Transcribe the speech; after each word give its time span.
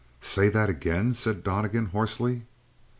"Say 0.19 0.49
that 0.49 0.67
again!" 0.67 1.13
said 1.13 1.43
Donnegan 1.43 1.85
hoarsely. 1.93 2.47